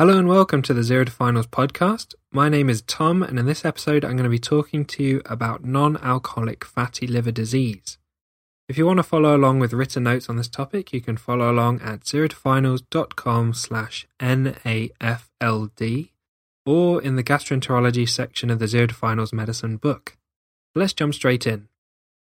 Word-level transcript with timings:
Hello 0.00 0.16
and 0.16 0.28
welcome 0.28 0.62
to 0.62 0.72
the 0.72 0.84
Zero 0.84 1.06
to 1.06 1.10
Finals 1.10 1.48
podcast. 1.48 2.14
My 2.30 2.48
name 2.48 2.70
is 2.70 2.82
Tom, 2.82 3.20
and 3.20 3.36
in 3.36 3.46
this 3.46 3.64
episode, 3.64 4.04
I'm 4.04 4.12
going 4.12 4.22
to 4.22 4.28
be 4.28 4.38
talking 4.38 4.84
to 4.84 5.02
you 5.02 5.20
about 5.26 5.64
non 5.64 5.96
alcoholic 5.96 6.64
fatty 6.64 7.04
liver 7.08 7.32
disease. 7.32 7.98
If 8.68 8.78
you 8.78 8.86
want 8.86 8.98
to 8.98 9.02
follow 9.02 9.36
along 9.36 9.58
with 9.58 9.72
written 9.72 10.04
notes 10.04 10.28
on 10.28 10.36
this 10.36 10.46
topic, 10.46 10.92
you 10.92 11.00
can 11.00 11.16
follow 11.16 11.50
along 11.50 11.80
at 11.80 12.02
zerotofinals.com 12.02 13.54
slash 13.54 14.06
NAFLD 14.20 16.10
or 16.64 17.02
in 17.02 17.16
the 17.16 17.24
gastroenterology 17.24 18.08
section 18.08 18.50
of 18.50 18.60
the 18.60 18.68
Zero 18.68 18.86
to 18.86 18.94
Finals 18.94 19.32
medicine 19.32 19.78
book. 19.78 20.16
Let's 20.76 20.92
jump 20.92 21.12
straight 21.12 21.44
in. 21.44 21.66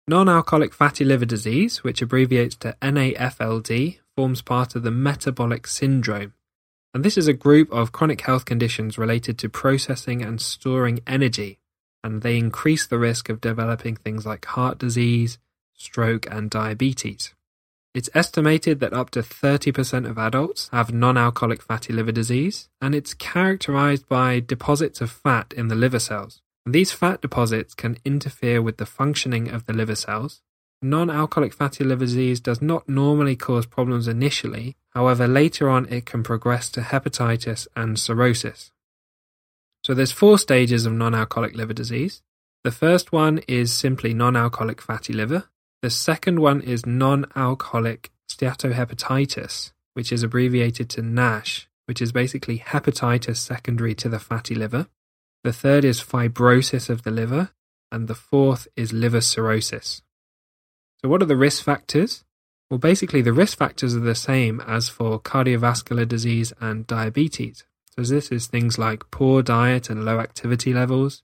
Non 0.08 0.30
alcoholic 0.30 0.72
fatty 0.72 1.04
liver 1.04 1.26
disease, 1.26 1.84
which 1.84 2.00
abbreviates 2.00 2.56
to 2.56 2.74
NAFLD, 2.80 3.98
forms 4.16 4.40
part 4.40 4.74
of 4.74 4.82
the 4.82 4.90
metabolic 4.90 5.66
syndrome 5.66 6.32
and 6.92 7.04
this 7.04 7.16
is 7.16 7.28
a 7.28 7.32
group 7.32 7.70
of 7.72 7.92
chronic 7.92 8.22
health 8.22 8.44
conditions 8.44 8.98
related 8.98 9.38
to 9.38 9.48
processing 9.48 10.22
and 10.22 10.40
storing 10.40 11.00
energy, 11.06 11.58
and 12.02 12.22
they 12.22 12.36
increase 12.36 12.86
the 12.86 12.98
risk 12.98 13.28
of 13.28 13.40
developing 13.40 13.96
things 13.96 14.26
like 14.26 14.44
heart 14.44 14.78
disease, 14.78 15.38
stroke, 15.74 16.26
and 16.30 16.50
diabetes. 16.50 17.34
It's 17.92 18.10
estimated 18.14 18.78
that 18.80 18.92
up 18.92 19.10
to 19.10 19.20
30% 19.20 20.08
of 20.08 20.16
adults 20.16 20.68
have 20.72 20.92
non 20.92 21.16
alcoholic 21.16 21.60
fatty 21.60 21.92
liver 21.92 22.12
disease, 22.12 22.68
and 22.80 22.94
it's 22.94 23.14
characterized 23.14 24.08
by 24.08 24.38
deposits 24.38 25.00
of 25.00 25.10
fat 25.10 25.52
in 25.56 25.68
the 25.68 25.74
liver 25.74 25.98
cells. 25.98 26.40
These 26.64 26.92
fat 26.92 27.20
deposits 27.20 27.74
can 27.74 27.98
interfere 28.04 28.62
with 28.62 28.76
the 28.76 28.86
functioning 28.86 29.48
of 29.48 29.66
the 29.66 29.72
liver 29.72 29.96
cells, 29.96 30.40
Non-alcoholic 30.82 31.52
fatty 31.52 31.84
liver 31.84 32.06
disease 32.06 32.40
does 32.40 32.62
not 32.62 32.88
normally 32.88 33.36
cause 33.36 33.66
problems 33.66 34.08
initially, 34.08 34.76
however 34.94 35.28
later 35.28 35.68
on 35.68 35.86
it 35.92 36.06
can 36.06 36.22
progress 36.22 36.70
to 36.70 36.80
hepatitis 36.80 37.66
and 37.76 37.98
cirrhosis. 37.98 38.72
So 39.84 39.92
there's 39.92 40.12
four 40.12 40.38
stages 40.38 40.86
of 40.86 40.94
non-alcoholic 40.94 41.54
liver 41.54 41.74
disease. 41.74 42.22
The 42.64 42.72
first 42.72 43.12
one 43.12 43.38
is 43.46 43.72
simply 43.72 44.14
non-alcoholic 44.14 44.80
fatty 44.80 45.12
liver. 45.12 45.50
The 45.82 45.90
second 45.90 46.40
one 46.40 46.60
is 46.60 46.86
non-alcoholic 46.86 48.10
steatohepatitis, 48.30 49.72
which 49.94 50.12
is 50.12 50.22
abbreviated 50.22 50.88
to 50.90 51.02
NASH, 51.02 51.68
which 51.86 52.00
is 52.00 52.12
basically 52.12 52.58
hepatitis 52.58 53.36
secondary 53.36 53.94
to 53.96 54.08
the 54.08 54.18
fatty 54.18 54.54
liver. 54.54 54.86
The 55.44 55.52
third 55.52 55.84
is 55.84 56.02
fibrosis 56.02 56.88
of 56.88 57.02
the 57.02 57.10
liver, 57.10 57.50
and 57.90 58.08
the 58.08 58.14
fourth 58.14 58.68
is 58.76 58.92
liver 58.92 59.20
cirrhosis. 59.20 60.02
So, 61.02 61.08
what 61.08 61.22
are 61.22 61.26
the 61.26 61.36
risk 61.36 61.64
factors? 61.64 62.24
Well, 62.68 62.78
basically, 62.78 63.22
the 63.22 63.32
risk 63.32 63.56
factors 63.56 63.96
are 63.96 64.00
the 64.00 64.14
same 64.14 64.60
as 64.60 64.90
for 64.90 65.18
cardiovascular 65.18 66.06
disease 66.06 66.52
and 66.60 66.86
diabetes. 66.86 67.64
So, 67.94 68.02
this 68.02 68.30
is 68.30 68.46
things 68.46 68.78
like 68.78 69.10
poor 69.10 69.42
diet 69.42 69.88
and 69.88 70.04
low 70.04 70.20
activity 70.20 70.74
levels, 70.74 71.22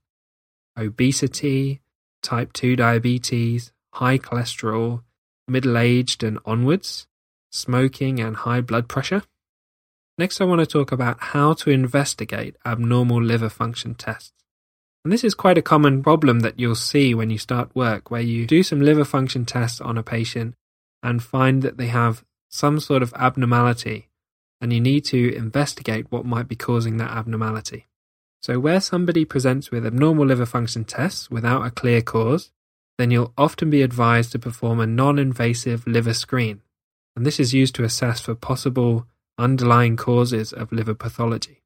obesity, 0.79 1.83
type 2.23 2.55
2 2.55 2.75
diabetes, 2.77 3.73
high 3.93 4.19
cholesterol, 4.19 5.03
middle 5.47 5.77
aged 5.77 6.23
and 6.23 6.39
onwards, 6.47 7.07
smoking, 7.51 8.19
and 8.19 8.37
high 8.37 8.63
blood 8.63 8.89
pressure. 8.89 9.23
Next, 10.17 10.41
I 10.41 10.45
want 10.45 10.61
to 10.61 10.67
talk 10.67 10.91
about 10.91 11.19
how 11.21 11.53
to 11.53 11.71
investigate 11.71 12.57
abnormal 12.65 13.23
liver 13.23 13.51
function 13.51 13.95
tests. 13.95 14.33
And 15.07 15.12
this 15.12 15.23
is 15.23 15.37
quite 15.37 15.57
a 15.57 15.62
common 15.62 16.03
problem 16.03 16.41
that 16.41 16.59
you'll 16.59 16.75
see 16.75 17.15
when 17.15 17.31
you 17.31 17.39
start 17.39 17.71
work, 17.77 18.11
where 18.11 18.21
you 18.21 18.45
do 18.45 18.65
some 18.65 18.81
liver 18.81 19.05
function 19.05 19.45
tests 19.45 19.81
on 19.81 19.97
a 19.97 20.03
patient 20.03 20.57
and 21.01 21.23
find 21.23 21.63
that 21.63 21.77
they 21.77 21.87
have 21.87 22.25
some 22.48 22.81
sort 22.81 23.05
of 23.05 23.15
abnormality, 23.15 24.09
and 24.61 24.73
you 24.73 24.81
need 24.81 25.05
to 25.05 25.33
investigate 25.37 26.11
what 26.11 26.25
might 26.25 26.48
be 26.48 26.57
causing 26.57 26.97
that 26.97 27.13
abnormality. 27.13 27.87
So, 28.43 28.59
where 28.59 28.81
somebody 28.81 29.25
presents 29.25 29.71
with 29.71 29.86
abnormal 29.86 30.27
liver 30.27 30.45
function 30.45 30.85
tests 30.85 31.30
without 31.30 31.64
a 31.64 31.70
clear 31.70 32.03
cause, 32.03 32.51
then 32.98 33.13
you'll 33.13 33.33
often 33.39 33.70
be 33.70 33.83
advised 33.83 34.33
to 34.33 34.41
perform 34.41 34.80
a 34.80 34.89
non 34.89 35.20
invasive 35.20 35.86
liver 35.86 36.14
screen. 36.14 36.63
And 37.14 37.25
this 37.25 37.39
is 37.39 37.55
used 37.55 37.77
to 37.77 37.85
assess 37.85 38.19
for 38.19 38.35
possible 38.35 39.07
underlying 39.39 39.97
causes 39.97 40.53
of 40.53 40.73
liver 40.73 40.95
pathology. 40.95 41.63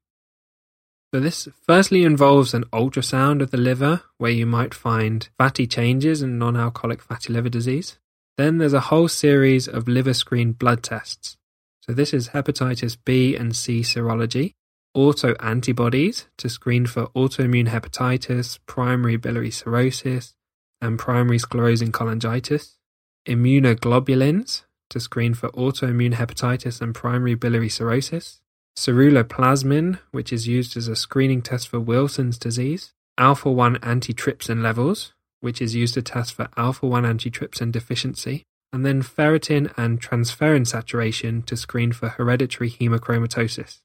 So 1.13 1.19
this 1.19 1.49
firstly 1.67 2.05
involves 2.05 2.53
an 2.53 2.63
ultrasound 2.71 3.41
of 3.41 3.51
the 3.51 3.57
liver 3.57 4.03
where 4.17 4.31
you 4.31 4.45
might 4.45 4.73
find 4.73 5.27
fatty 5.37 5.67
changes 5.67 6.21
in 6.21 6.37
non-alcoholic 6.37 7.01
fatty 7.01 7.33
liver 7.33 7.49
disease. 7.49 7.99
Then 8.37 8.59
there's 8.59 8.71
a 8.71 8.79
whole 8.79 9.09
series 9.09 9.67
of 9.67 9.89
liver 9.89 10.13
screen 10.13 10.53
blood 10.53 10.83
tests. 10.83 11.35
So 11.81 11.91
this 11.91 12.13
is 12.13 12.29
hepatitis 12.29 12.97
B 13.03 13.35
and 13.35 13.53
C 13.53 13.81
serology, 13.81 14.53
auto 14.93 15.33
antibodies 15.41 16.27
to 16.37 16.47
screen 16.47 16.85
for 16.85 17.07
autoimmune 17.07 17.67
hepatitis, 17.67 18.59
primary 18.65 19.17
biliary 19.17 19.51
cirrhosis, 19.51 20.33
and 20.79 20.97
primary 20.97 21.39
sclerosing 21.39 21.91
cholangitis, 21.91 22.77
immunoglobulins 23.27 24.63
to 24.89 24.99
screen 25.01 25.33
for 25.33 25.49
autoimmune 25.49 26.13
hepatitis 26.13 26.79
and 26.79 26.95
primary 26.95 27.35
biliary 27.35 27.69
cirrhosis, 27.69 28.41
ceruloplasmin, 28.77 29.99
which 30.11 30.31
is 30.31 30.47
used 30.47 30.77
as 30.77 30.87
a 30.87 30.95
screening 30.95 31.41
test 31.41 31.67
for 31.67 31.79
Wilson's 31.79 32.37
disease, 32.37 32.93
alpha 33.17 33.51
1 33.51 33.77
antitrypsin 33.77 34.61
levels, 34.61 35.13
which 35.41 35.61
is 35.61 35.75
used 35.75 35.93
to 35.95 36.01
test 36.01 36.33
for 36.33 36.47
alpha 36.57 36.87
1 36.87 37.03
antitrypsin 37.03 37.71
deficiency, 37.71 38.43
and 38.71 38.85
then 38.85 39.01
ferritin 39.01 39.71
and 39.77 40.01
transferrin 40.01 40.65
saturation 40.65 41.41
to 41.43 41.57
screen 41.57 41.91
for 41.91 42.09
hereditary 42.09 42.71
hemochromatosis. 42.71 43.81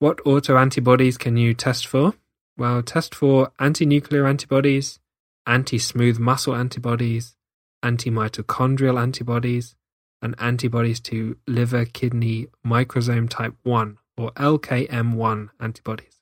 What 0.00 0.18
autoantibodies 0.24 1.18
can 1.18 1.36
you 1.36 1.54
test 1.54 1.86
for? 1.86 2.14
Well, 2.56 2.82
test 2.82 3.14
for 3.14 3.52
anti-nuclear 3.58 4.26
antibodies, 4.26 4.98
anti-smooth 5.46 6.18
muscle 6.18 6.54
antibodies, 6.54 7.36
anti-mitochondrial 7.82 9.00
antibodies, 9.00 9.76
and 10.20 10.34
antibodies 10.38 11.00
to 11.00 11.36
liver 11.46 11.84
kidney 11.84 12.48
microsome 12.64 13.28
type 13.28 13.54
1 13.62 13.98
or 14.16 14.32
LKM1 14.32 15.50
antibodies. 15.60 16.20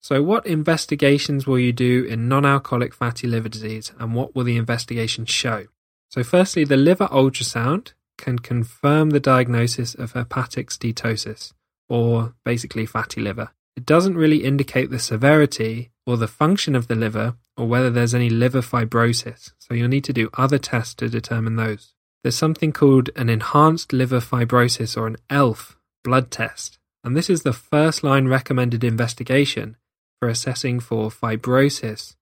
So, 0.00 0.22
what 0.22 0.46
investigations 0.46 1.46
will 1.46 1.58
you 1.58 1.72
do 1.72 2.04
in 2.04 2.28
non 2.28 2.44
alcoholic 2.44 2.92
fatty 2.92 3.26
liver 3.26 3.48
disease 3.48 3.92
and 3.98 4.14
what 4.14 4.34
will 4.34 4.44
the 4.44 4.56
investigation 4.56 5.26
show? 5.26 5.66
So, 6.10 6.24
firstly, 6.24 6.64
the 6.64 6.76
liver 6.76 7.06
ultrasound 7.08 7.92
can 8.18 8.38
confirm 8.38 9.10
the 9.10 9.20
diagnosis 9.20 9.94
of 9.94 10.12
hepatic 10.12 10.70
steatosis, 10.70 11.52
or 11.88 12.34
basically 12.44 12.86
fatty 12.86 13.20
liver. 13.20 13.50
It 13.76 13.86
doesn't 13.86 14.16
really 14.16 14.44
indicate 14.44 14.90
the 14.90 14.98
severity 14.98 15.90
or 16.06 16.16
the 16.16 16.28
function 16.28 16.74
of 16.74 16.88
the 16.88 16.94
liver 16.94 17.36
or 17.56 17.66
whether 17.66 17.90
there's 17.90 18.14
any 18.14 18.30
liver 18.30 18.60
fibrosis, 18.60 19.52
so 19.58 19.74
you'll 19.74 19.88
need 19.88 20.04
to 20.04 20.12
do 20.12 20.30
other 20.34 20.58
tests 20.58 20.94
to 20.94 21.08
determine 21.08 21.56
those. 21.56 21.94
There's 22.22 22.36
something 22.36 22.72
called 22.72 23.10
an 23.16 23.28
enhanced 23.28 23.92
liver 23.92 24.20
fibrosis 24.20 24.96
or 24.96 25.06
an 25.06 25.16
ELF 25.30 25.76
blood 26.04 26.30
test, 26.30 26.78
and 27.04 27.16
this 27.16 27.28
is 27.28 27.42
the 27.42 27.52
first 27.52 28.02
line 28.02 28.28
recommended 28.28 28.84
investigation 28.84 29.76
for 30.18 30.28
assessing 30.28 30.80
for 30.80 31.10
fibrosis 31.10 32.16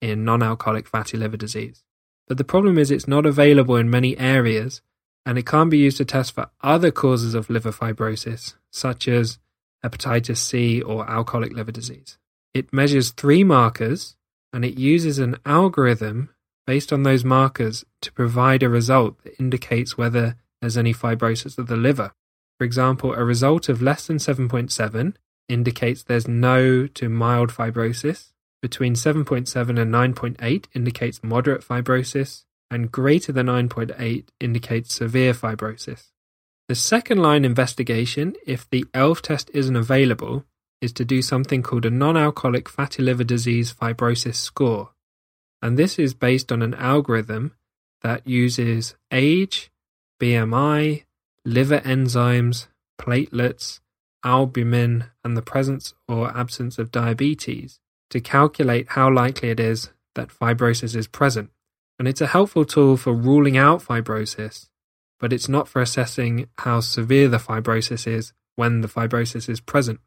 in 0.00 0.24
non 0.24 0.42
alcoholic 0.42 0.86
fatty 0.86 1.16
liver 1.16 1.36
disease. 1.36 1.82
But 2.28 2.38
the 2.38 2.44
problem 2.44 2.76
is 2.78 2.90
it's 2.90 3.08
not 3.08 3.24
available 3.24 3.76
in 3.76 3.88
many 3.88 4.18
areas 4.18 4.82
and 5.24 5.38
it 5.38 5.46
can't 5.46 5.70
be 5.70 5.78
used 5.78 5.96
to 5.98 6.04
test 6.04 6.32
for 6.34 6.50
other 6.62 6.90
causes 6.90 7.34
of 7.34 7.50
liver 7.50 7.72
fibrosis, 7.72 8.54
such 8.70 9.08
as 9.08 9.38
hepatitis 9.84 10.38
C 10.38 10.82
or 10.82 11.08
alcoholic 11.10 11.52
liver 11.52 11.72
disease. 11.72 12.18
It 12.52 12.72
measures 12.72 13.10
three 13.10 13.44
markers 13.44 14.16
and 14.52 14.64
it 14.64 14.78
uses 14.78 15.18
an 15.18 15.36
algorithm 15.44 16.30
based 16.66 16.92
on 16.92 17.04
those 17.04 17.24
markers 17.24 17.84
to 18.02 18.12
provide 18.12 18.62
a 18.62 18.68
result 18.68 19.22
that 19.22 19.38
indicates 19.38 19.96
whether 19.96 20.36
there's 20.60 20.76
any 20.76 20.92
fibrosis 20.92 21.58
of 21.58 21.68
the 21.68 21.76
liver. 21.76 22.12
For 22.58 22.64
example, 22.64 23.12
a 23.12 23.24
result 23.24 23.68
of 23.68 23.82
less 23.82 24.06
than 24.06 24.16
7.7 24.16 25.14
indicates 25.48 26.02
there's 26.02 26.28
no 26.28 26.86
to 26.86 27.08
mild 27.08 27.50
fibrosis. 27.50 28.32
Between 28.62 28.94
7.7 28.94 29.78
and 29.78 29.94
9.8 29.94 30.64
indicates 30.74 31.22
moderate 31.22 31.62
fibrosis, 31.62 32.44
and 32.70 32.90
greater 32.90 33.30
than 33.30 33.46
9.8 33.46 34.24
indicates 34.40 34.94
severe 34.94 35.32
fibrosis. 35.34 36.10
The 36.68 36.74
second 36.74 37.18
line 37.18 37.44
investigation, 37.44 38.34
if 38.44 38.68
the 38.68 38.86
ELF 38.92 39.22
test 39.22 39.50
isn't 39.54 39.76
available, 39.76 40.44
is 40.80 40.92
to 40.94 41.04
do 41.04 41.22
something 41.22 41.62
called 41.62 41.86
a 41.86 41.90
non 41.90 42.16
alcoholic 42.16 42.68
fatty 42.68 43.02
liver 43.02 43.24
disease 43.24 43.72
fibrosis 43.72 44.34
score. 44.34 44.90
And 45.62 45.78
this 45.78 45.98
is 45.98 46.12
based 46.14 46.50
on 46.50 46.62
an 46.62 46.74
algorithm 46.74 47.54
that 48.02 48.26
uses 48.26 48.94
age, 49.12 49.70
BMI, 50.20 51.04
liver 51.46 51.80
enzymes, 51.80 52.66
platelets, 53.00 53.80
albumin, 54.24 55.04
and 55.24 55.36
the 55.36 55.42
presence 55.42 55.94
or 56.08 56.36
absence 56.36 56.78
of 56.78 56.90
diabetes 56.90 57.78
to 58.10 58.20
calculate 58.20 58.88
how 58.90 59.10
likely 59.10 59.50
it 59.50 59.60
is 59.60 59.90
that 60.16 60.28
fibrosis 60.28 60.96
is 60.96 61.06
present. 61.06 61.50
And 61.98 62.08
it's 62.08 62.20
a 62.20 62.26
helpful 62.26 62.64
tool 62.64 62.96
for 62.96 63.14
ruling 63.14 63.56
out 63.56 63.82
fibrosis, 63.82 64.68
but 65.20 65.32
it's 65.32 65.48
not 65.48 65.68
for 65.68 65.80
assessing 65.80 66.48
how 66.58 66.80
severe 66.80 67.28
the 67.28 67.38
fibrosis 67.38 68.06
is 68.06 68.32
when 68.56 68.80
the 68.80 68.88
fibrosis 68.88 69.48
is 69.48 69.60
present. 69.60 70.00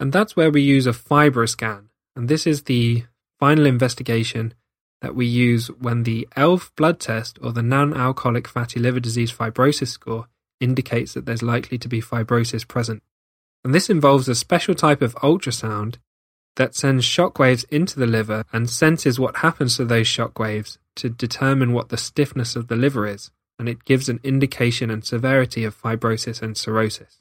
And 0.00 0.12
that's 0.12 0.34
where 0.34 0.50
we 0.50 0.62
use 0.62 0.86
a 0.86 0.92
FibroScan, 0.92 1.84
and 2.16 2.28
this 2.28 2.46
is 2.46 2.62
the 2.62 3.04
final 3.38 3.66
investigation 3.66 4.54
that 5.02 5.14
we 5.14 5.26
use 5.26 5.68
when 5.68 6.02
the 6.02 6.26
ELF 6.34 6.74
blood 6.76 6.98
test 6.98 7.38
or 7.42 7.52
the 7.52 7.62
non 7.62 7.94
alcoholic 7.94 8.48
fatty 8.48 8.80
liver 8.80 9.00
disease 9.00 9.32
fibrosis 9.32 9.88
score 9.88 10.26
indicates 10.60 11.14
that 11.14 11.26
there's 11.26 11.42
likely 11.42 11.78
to 11.78 11.88
be 11.88 12.00
fibrosis 12.00 12.66
present. 12.66 13.02
And 13.64 13.74
this 13.74 13.88
involves 13.88 14.28
a 14.28 14.34
special 14.34 14.74
type 14.74 15.02
of 15.02 15.14
ultrasound 15.16 15.96
that 16.56 16.74
sends 16.74 17.04
shockwaves 17.04 17.64
into 17.70 17.98
the 17.98 18.06
liver 18.06 18.44
and 18.52 18.70
senses 18.70 19.18
what 19.18 19.38
happens 19.38 19.76
to 19.76 19.84
those 19.84 20.06
shockwaves 20.06 20.78
to 20.96 21.08
determine 21.08 21.72
what 21.72 21.88
the 21.88 21.96
stiffness 21.96 22.54
of 22.54 22.68
the 22.68 22.76
liver 22.76 23.06
is, 23.06 23.30
and 23.58 23.68
it 23.68 23.84
gives 23.84 24.08
an 24.08 24.20
indication 24.22 24.90
and 24.90 25.04
severity 25.04 25.64
of 25.64 25.80
fibrosis 25.80 26.42
and 26.42 26.56
cirrhosis. 26.56 27.20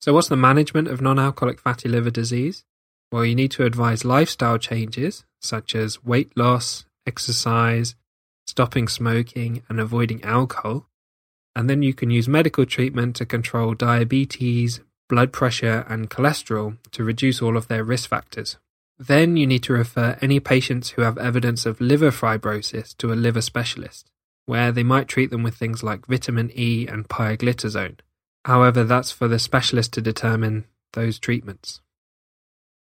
So, 0.00 0.12
what's 0.12 0.28
the 0.28 0.36
management 0.36 0.88
of 0.88 1.00
non 1.00 1.18
alcoholic 1.18 1.60
fatty 1.60 1.88
liver 1.88 2.10
disease? 2.10 2.64
Well, 3.10 3.24
you 3.24 3.34
need 3.34 3.50
to 3.52 3.64
advise 3.64 4.04
lifestyle 4.04 4.58
changes 4.58 5.24
such 5.40 5.74
as 5.74 6.04
weight 6.04 6.36
loss, 6.36 6.84
exercise, 7.06 7.94
stopping 8.46 8.88
smoking, 8.88 9.62
and 9.68 9.80
avoiding 9.80 10.22
alcohol. 10.22 10.88
And 11.56 11.68
then 11.68 11.82
you 11.82 11.94
can 11.94 12.10
use 12.10 12.28
medical 12.28 12.66
treatment 12.66 13.16
to 13.16 13.26
control 13.26 13.74
diabetes, 13.74 14.80
blood 15.08 15.32
pressure, 15.32 15.84
and 15.88 16.10
cholesterol 16.10 16.76
to 16.92 17.04
reduce 17.04 17.42
all 17.42 17.56
of 17.56 17.68
their 17.68 17.82
risk 17.82 18.08
factors. 18.08 18.56
Then 18.98 19.36
you 19.36 19.46
need 19.46 19.62
to 19.64 19.72
refer 19.72 20.18
any 20.20 20.40
patients 20.40 20.90
who 20.90 21.02
have 21.02 21.18
evidence 21.18 21.66
of 21.66 21.80
liver 21.80 22.10
fibrosis 22.10 22.96
to 22.98 23.12
a 23.12 23.14
liver 23.14 23.40
specialist, 23.40 24.10
where 24.46 24.72
they 24.72 24.82
might 24.82 25.08
treat 25.08 25.30
them 25.30 25.42
with 25.42 25.54
things 25.54 25.82
like 25.82 26.06
vitamin 26.06 26.50
E 26.54 26.86
and 26.86 27.08
pioglitazone. 27.08 28.00
However, 28.44 28.84
that's 28.84 29.12
for 29.12 29.28
the 29.28 29.38
specialist 29.38 29.92
to 29.94 30.00
determine 30.00 30.64
those 30.94 31.18
treatments. 31.18 31.80